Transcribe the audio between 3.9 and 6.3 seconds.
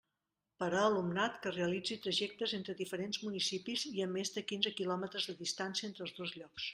i a més de quinze quilòmetres de distància entre els